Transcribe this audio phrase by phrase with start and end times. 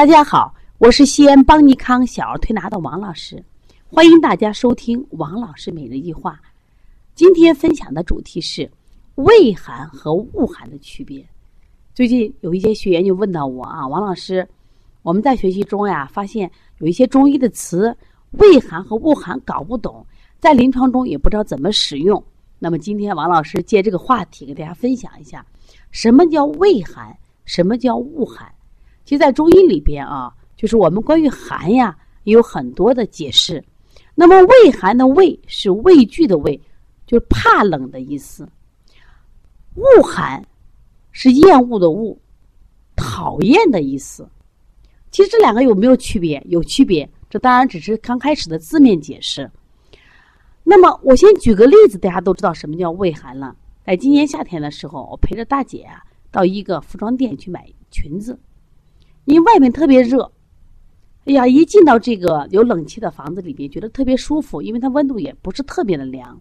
[0.00, 3.44] 大家好，我是西安邦尼康小儿推拿的王老师，
[3.86, 6.40] 欢迎大家收听王老师每日一话。
[7.14, 8.66] 今天分享的主题是
[9.16, 11.22] 胃寒和恶寒的区别。
[11.94, 14.48] 最近有一些学员就问到我啊，王老师，
[15.02, 17.94] 我们在学习中呀，发现有一些中医的词，
[18.30, 20.06] 胃寒和恶寒搞不懂，
[20.38, 22.24] 在临床中也不知道怎么使用。
[22.58, 25.44] 那么今天王老师借这个话题给大家分享一下，
[25.90, 27.14] 什么叫胃寒，
[27.44, 28.50] 什么叫恶寒。
[29.04, 33.62] 其实，在中医里边啊，就是我们关于寒呀，也有很多的解释。
[34.14, 36.60] 那么，畏寒的畏是畏惧的畏，
[37.06, 38.48] 就是怕冷的意思。
[39.74, 40.44] 恶寒
[41.10, 42.16] 是厌恶的恶，
[42.94, 44.28] 讨厌的意思。
[45.10, 46.40] 其实这两个有没有区别？
[46.48, 47.08] 有区别。
[47.28, 49.50] 这当然只是刚开始的字面解释。
[50.62, 53.56] 那么，我先举个例子，大家都知道什么叫畏寒了。
[53.84, 58.38] 在今年夏天的时候，我陪着大姐啊到一个服装店去买裙子。
[59.30, 60.30] 因为外面特别热，
[61.24, 66.38] 哎呀，一进到这个有冷气的房子里边，觉得特别舒服，因为它温度也不是特别的凉，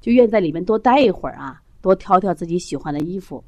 [0.00, 3.44] 就愿意在里面多待一会儿啊，多挑挑自己喜欢的衣服。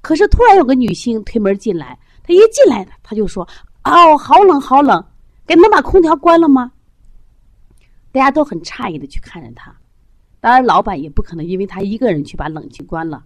[0.00, 3.42] 可是突然有个女性推门进来，她一进来，她就说
[3.82, 5.04] ：“哦，好冷，好冷，
[5.44, 6.70] 给能把空调关了吗？”
[8.12, 9.76] 大家都很诧异的去看着她，
[10.38, 13.24] 当然老板也不可能因为她一个人去把冷气关了。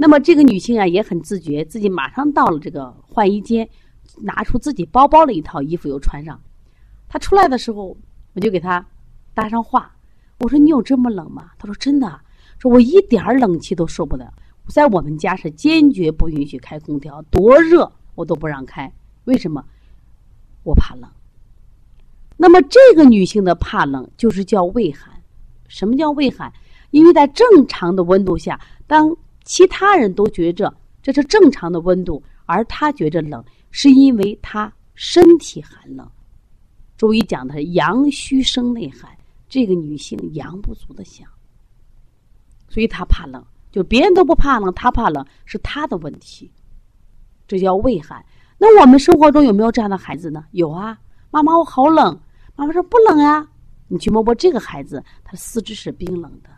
[0.00, 3.68] 那么这个女性啊也很自觉，自己马上到了这个换衣间，
[4.22, 6.40] 拿出自己包包的一套衣服又穿上。
[7.08, 7.96] 她出来的时候，
[8.34, 8.86] 我就给她
[9.34, 9.96] 搭上话，
[10.38, 12.20] 我说：“你有这么冷吗？”她说：“真的，
[12.60, 14.32] 说我一点冷气都受不了，
[14.68, 18.92] 在我们家是坚决不允许开空调，多热我都不让开。
[19.24, 19.64] 为什么？
[20.62, 21.10] 我怕冷。
[22.36, 25.12] 那么这个女性的怕冷就是叫畏寒。
[25.66, 26.52] 什么叫畏寒？
[26.92, 29.16] 因为在正常的温度下，当
[29.48, 36.06] 其他人都觉着这是正常的温度，而他觉着冷，是因为他身体寒冷。
[36.98, 39.10] 中医讲的是阳虚生内寒，
[39.48, 41.26] 这个女性阳不足的象，
[42.68, 43.42] 所以她怕冷。
[43.72, 46.50] 就别人都不怕冷，她怕冷是她的问题，
[47.46, 48.22] 这叫畏寒。
[48.58, 50.44] 那我们生活中有没有这样的孩子呢？
[50.50, 50.98] 有啊，
[51.30, 52.20] 妈妈我好冷，
[52.54, 53.48] 妈妈说不冷啊。
[53.86, 56.50] 你去摸摸这个孩子，他四肢是冰冷的，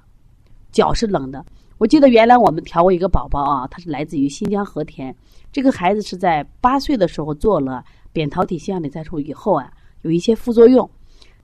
[0.73, 1.47] 脚是冷的。
[1.81, 5.17] 我记得原来我们调过一个宝宝啊，他是来自于新疆和田。
[5.51, 7.83] 这个孩子是在八岁的时候做了
[8.13, 10.89] 扁桃体腺样体摘除以后啊，有一些副作用。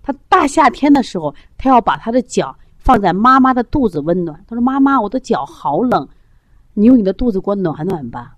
[0.03, 4.39] 他大夏天的时候，他要把他的脚放在妈妈的肚子温暖。
[4.47, 6.07] 他说：“妈妈，我的脚好冷，
[6.75, 8.37] 你用你的肚子给我暖暖吧。”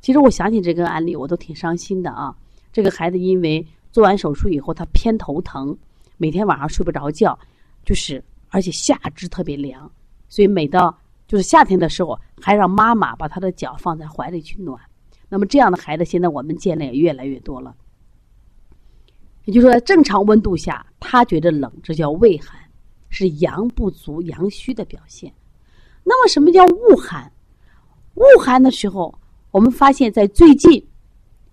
[0.00, 2.32] 其实我想起这个案例，我都挺伤心的啊。
[2.72, 5.76] 这个孩子因为做完手术以后，他偏头疼，
[6.16, 7.36] 每天晚上睡不着觉，
[7.84, 9.90] 就是而且下肢特别凉，
[10.28, 14.78] 所以每到就是夏天的时候，还让妈妈把他的脚放在怀里去暖。
[15.28, 17.74] 那么这样的孩子，现在我们见的也越来越多了。
[19.44, 22.58] 也就是说，在正常温度下，他觉得冷，这叫畏寒，
[23.08, 25.32] 是阳不足、阳虚的表现。
[26.02, 27.30] 那么，什么叫恶寒？
[28.14, 29.12] 恶寒的时候，
[29.50, 30.86] 我们发现，在最近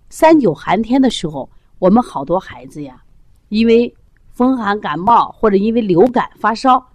[0.09, 1.49] 三九寒天的时候，
[1.79, 3.01] 我们好多孩子呀，
[3.49, 3.93] 因为
[4.29, 6.85] 风寒感冒或者因为流感发烧。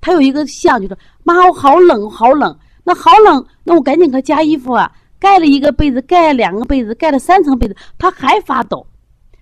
[0.00, 2.56] 他有一个像，就是：“妈，我好冷，好冷。
[2.84, 4.92] 那好冷，那我赶紧给他加衣服啊！
[5.18, 8.86] 盖了一个被子，盖了两个被子，盖了三层被子，他还发抖。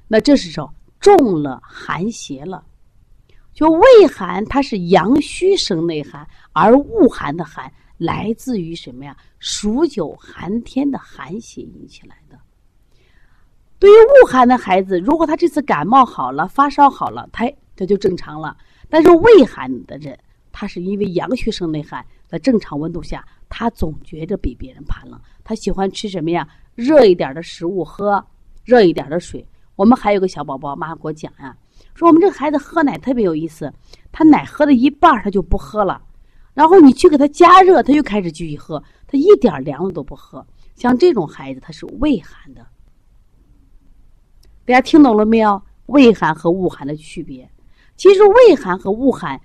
[0.06, 2.64] 那这时候中了寒邪了。
[3.52, 9.14] 就胃寒，它是阳虚生内寒，而恶寒的寒来自于什么呀？
[9.40, 12.38] 数九寒天的寒邪引起来的。
[13.78, 17.44] 对于恶寒的孩子，如果他这次感冒好了，发烧好了，他
[17.76, 18.56] 他就正常了。
[18.88, 20.18] 但是胃寒的人，
[20.52, 25.18] 他是因为阳虚生内寒，在正常温度下，他总觉着比别人怕冷。
[25.42, 26.46] 他喜欢吃什么呀？
[26.74, 28.24] 热一点的食物，喝
[28.64, 29.44] 热一点的水。
[29.74, 31.56] 我们还有个小宝宝，妈给我讲呀，
[31.94, 33.72] 说我们这个孩子喝奶特别有意思，
[34.12, 36.00] 他奶喝了一半他就不喝了，
[36.54, 40.46] 然后你去给他加热，他又开始继续喝，他一点凉的都不喝。
[40.74, 42.66] 像这种孩子，他是胃寒的。
[44.64, 45.60] 大家听懂了没有？
[45.86, 47.50] 胃寒和恶寒的区别。
[47.96, 49.40] 其实胃寒和恶寒。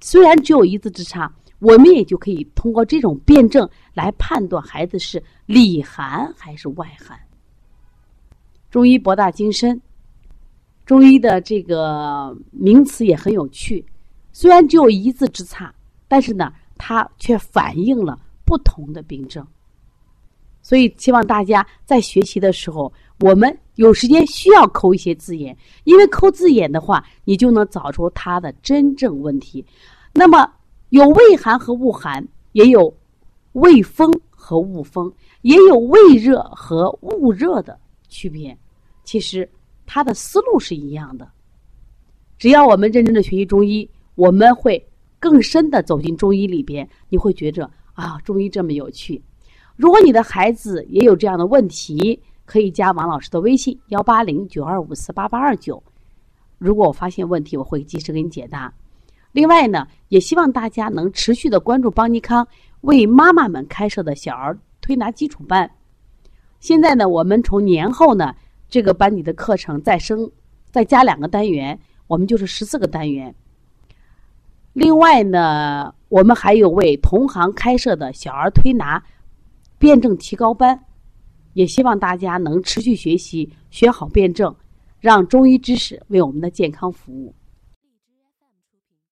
[0.00, 7.18] 虽然只有一字之差，我们也就可以通过这种辩证来判断孩子是里寒还是外寒。
[8.70, 9.80] 中医博大精深，
[10.86, 13.84] 中医的这个名词也很有趣。
[14.32, 15.74] 虽然只有一字之差，
[16.06, 19.44] 但是呢，它却反映了不同的病症。
[20.62, 29.64] 所以，希望大家在学习的时候，我们有时间需要抠一些字眼，因为抠字眼的话，你就能找出它的真正问题。
[30.12, 30.48] 那么，
[30.90, 32.92] 有胃寒和恶寒，也有
[33.52, 35.12] 胃风和恶风，
[35.42, 37.78] 也有胃热和恶热的
[38.08, 38.56] 区别？
[39.04, 39.48] 其实
[39.84, 41.28] 它的思路是一样的。
[42.38, 44.84] 只要我们认真的学习中医，我们会
[45.18, 49.20] 更深的走进中医里边，你会觉着啊，中医这么有趣。
[49.74, 55.82] 如果你的孩子也有这样的问题，可以加王老师的微信幺八零九二五四八八二九。
[56.56, 58.72] 如果我发现问题，我会及时给你解答。
[59.32, 62.48] 另外呢，也希望大家能持续的关注邦尼康
[62.80, 65.70] 为妈妈们开设的小儿推拿基础班。
[66.58, 68.34] 现在呢，我们从年后呢，
[68.70, 70.30] 这个班里的课程再升
[70.70, 73.34] 再加两个单元，我们就是十四个单元。
[74.72, 79.04] 另外呢，我们还有为同行开设的小儿推拿
[79.78, 80.86] 辩证提高班，
[81.58, 84.54] 也希望大家能持续学习，学好辩证，
[85.00, 87.34] 让中医知识为我们的健康服务。